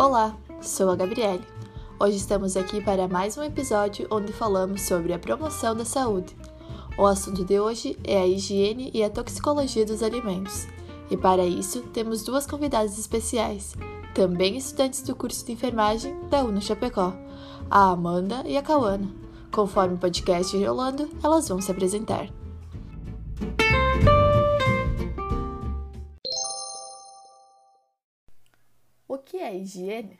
[0.00, 1.44] Olá, sou a Gabriele.
[1.98, 6.34] Hoje estamos aqui para mais um episódio onde falamos sobre a promoção da saúde.
[6.96, 10.66] O assunto de hoje é a higiene e a toxicologia dos alimentos.
[11.10, 13.74] E para isso, temos duas convidadas especiais,
[14.14, 17.12] também estudantes do curso de enfermagem da UNO Chapecó,
[17.70, 19.06] a Amanda e a Cauana.
[19.52, 22.26] Conforme o podcast rolando, elas vão se apresentar.
[29.30, 30.18] Que é higiene?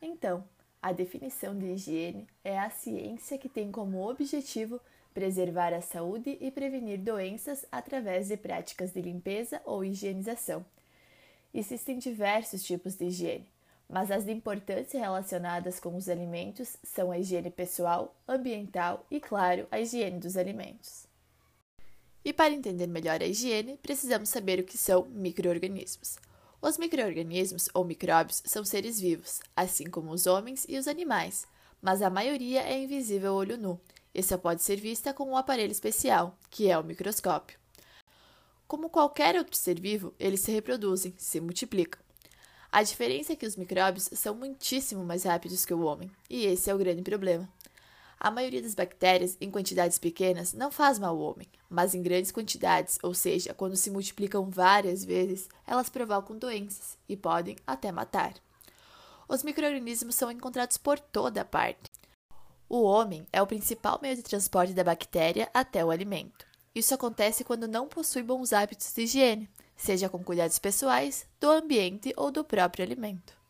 [0.00, 0.44] Então,
[0.80, 4.80] a definição de higiene é a ciência que tem como objetivo
[5.12, 10.64] preservar a saúde e prevenir doenças através de práticas de limpeza ou higienização.
[11.52, 13.48] Existem diversos tipos de higiene,
[13.88, 19.66] mas as de importância relacionadas com os alimentos são a higiene pessoal, ambiental e, claro,
[19.68, 21.08] a higiene dos alimentos.
[22.24, 26.18] E para entender melhor a higiene, precisamos saber o que são microorganismos.
[26.64, 31.46] Os microorganismos ou micróbios são seres vivos, assim como os homens e os animais,
[31.82, 33.78] mas a maioria é invisível ao olho nu
[34.14, 37.58] e só pode ser vista com um aparelho especial, que é o microscópio.
[38.66, 42.00] Como qualquer outro ser vivo, eles se reproduzem, se multiplicam.
[42.72, 46.70] A diferença é que os micróbios são muitíssimo mais rápidos que o homem, e esse
[46.70, 47.46] é o grande problema.
[48.18, 52.32] A maioria das bactérias, em quantidades pequenas, não faz mal ao homem, mas em grandes
[52.32, 58.34] quantidades, ou seja, quando se multiplicam várias vezes, elas provocam doenças e podem até matar.
[59.28, 61.90] Os microorganismos são encontrados por toda parte.
[62.68, 66.46] O homem é o principal meio de transporte da bactéria até o alimento.
[66.74, 72.12] Isso acontece quando não possui bons hábitos de higiene, seja com cuidados pessoais, do ambiente
[72.16, 73.43] ou do próprio alimento.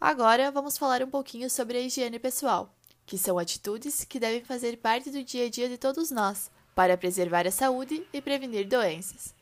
[0.00, 2.70] Agora vamos falar um pouquinho sobre a higiene pessoal,
[3.06, 6.98] que são atitudes que devem fazer parte do dia a dia de todos nós para
[6.98, 9.34] preservar a saúde e prevenir doenças.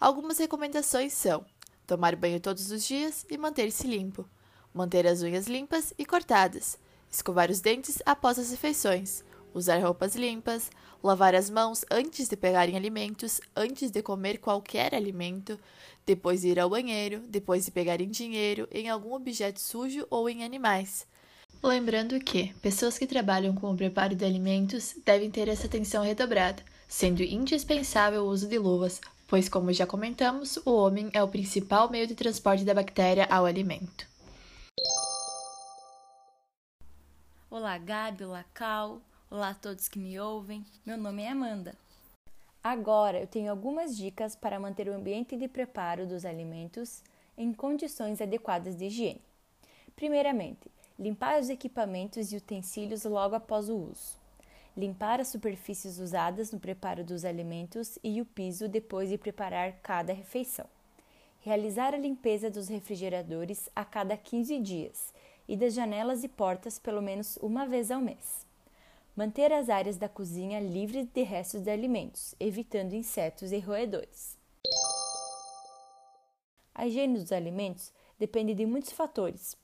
[0.00, 1.44] Algumas recomendações são:
[1.86, 4.26] tomar banho todos os dias e manter-se limpo,
[4.72, 6.78] manter as unhas limpas e cortadas,
[7.10, 9.22] escovar os dentes após as refeições,
[9.58, 10.70] usar roupas limpas,
[11.02, 15.58] lavar as mãos antes de pegarem alimentos, antes de comer qualquer alimento,
[16.06, 20.44] depois de ir ao banheiro, depois de pegarem dinheiro em algum objeto sujo ou em
[20.44, 21.06] animais.
[21.62, 26.62] Lembrando que pessoas que trabalham com o preparo de alimentos devem ter essa atenção redobrada,
[26.86, 31.90] sendo indispensável o uso de luvas, pois, como já comentamos, o homem é o principal
[31.90, 34.06] meio de transporte da bactéria ao alimento.
[37.50, 39.00] Olá, Gabi, olá, Cal.
[39.30, 41.74] Olá a todos que me ouvem, meu nome é Amanda.
[42.64, 47.02] Agora eu tenho algumas dicas para manter o ambiente de preparo dos alimentos
[47.36, 49.20] em condições adequadas de higiene.
[49.94, 54.16] Primeiramente, limpar os equipamentos e utensílios logo após o uso.
[54.74, 60.14] Limpar as superfícies usadas no preparo dos alimentos e o piso depois de preparar cada
[60.14, 60.66] refeição.
[61.40, 65.12] Realizar a limpeza dos refrigeradores a cada 15 dias
[65.46, 68.47] e das janelas e portas pelo menos uma vez ao mês.
[69.18, 74.38] Manter as áreas da cozinha livres de restos de alimentos, evitando insetos e roedores.
[76.72, 79.56] A higiene dos alimentos depende de muitos fatores,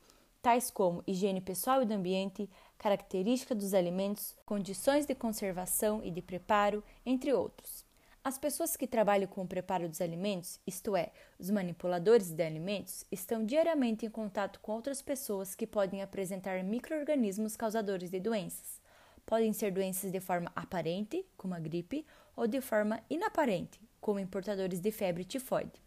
[0.42, 6.20] tais como higiene pessoal e do ambiente, características dos alimentos, condições de conservação e de
[6.20, 7.84] preparo, entre outros.
[8.24, 13.04] As pessoas que trabalham com o preparo dos alimentos, isto é, os manipuladores de alimentos,
[13.08, 18.82] estão diariamente em contato com outras pessoas que podem apresentar microorganismos causadores de doenças.
[19.26, 24.80] Podem ser doenças de forma aparente, como a gripe, ou de forma inaparente, como importadores
[24.80, 25.84] de febre tifoide.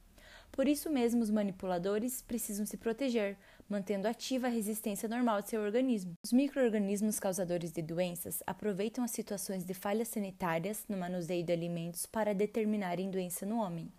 [0.52, 3.38] Por isso mesmo, os manipuladores precisam se proteger,
[3.70, 6.14] mantendo ativa a resistência normal de seu organismo.
[6.26, 12.06] Os microorganismos causadores de doenças aproveitam as situações de falhas sanitárias no manuseio de alimentos
[12.06, 13.92] para determinarem doença no homem.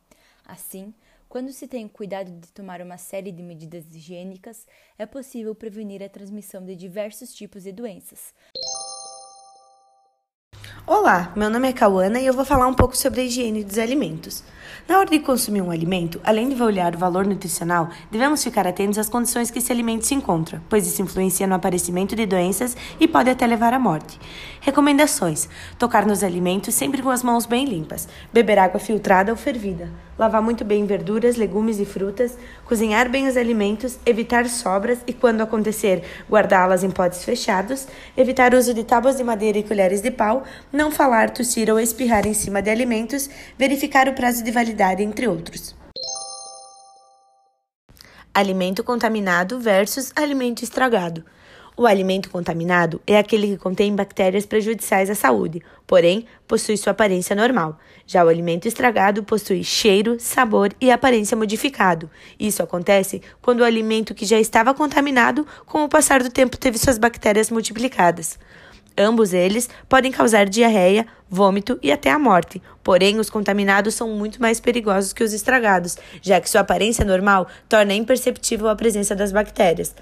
[0.44, 0.94] Assim,
[1.28, 4.66] quando se tem o cuidado de tomar uma série de medidas higiênicas,
[4.98, 8.32] é possível prevenir a transmissão de diversos tipos de doenças.
[10.90, 13.76] Olá, meu nome é Cauana e eu vou falar um pouco sobre a higiene dos
[13.76, 14.42] alimentos.
[14.88, 18.96] Na hora de consumir um alimento, além de olhar o valor nutricional, devemos ficar atentos
[18.96, 23.06] às condições que esse alimento se encontra, pois isso influencia no aparecimento de doenças e
[23.06, 24.18] pode até levar à morte.
[24.62, 25.46] Recomendações:
[25.78, 30.42] tocar nos alimentos sempre com as mãos bem limpas, beber água filtrada ou fervida, lavar
[30.42, 36.02] muito bem verduras, legumes e frutas, cozinhar bem os alimentos, evitar sobras e, quando acontecer,
[36.28, 37.86] guardá-las em potes fechados,
[38.16, 40.42] evitar o uso de tábuas de madeira e colheres de pau,
[40.72, 45.28] não falar, tossir ou espirrar em cima de alimentos, verificar o prazo de validade, entre
[45.28, 45.76] outros.
[48.34, 51.24] Alimento contaminado versus alimento estragado.
[51.78, 57.36] O alimento contaminado é aquele que contém bactérias prejudiciais à saúde, porém possui sua aparência
[57.36, 57.78] normal.
[58.04, 62.10] Já o alimento estragado possui cheiro, sabor e aparência modificado.
[62.36, 66.76] Isso acontece quando o alimento que já estava contaminado, com o passar do tempo, teve
[66.78, 68.40] suas bactérias multiplicadas.
[68.98, 72.60] Ambos eles podem causar diarreia, vômito e até a morte.
[72.82, 77.46] Porém, os contaminados são muito mais perigosos que os estragados, já que sua aparência normal
[77.68, 79.94] torna imperceptível a presença das bactérias.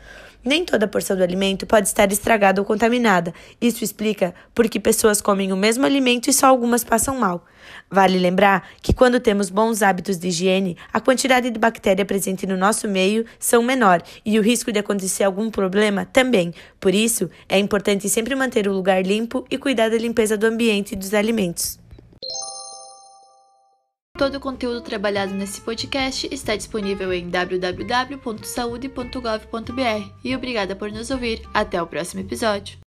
[0.42, 3.34] Nem toda porção do alimento pode estar estragada ou contaminada.
[3.60, 7.44] Isso explica por que pessoas comem o mesmo alimento e só algumas passam mal.
[7.90, 12.56] Vale lembrar que quando temos bons hábitos de higiene, a quantidade de bactéria presente no
[12.56, 16.52] nosso meio são menor e o risco de acontecer algum problema também.
[16.80, 20.92] Por isso, é importante sempre manter o lugar limpo e cuidar da limpeza do ambiente
[20.92, 21.78] e dos alimentos.
[24.16, 31.42] Todo o conteúdo trabalhado nesse podcast está disponível em www.saude.gov.br e obrigada por nos ouvir.
[31.52, 32.78] Até o próximo episódio.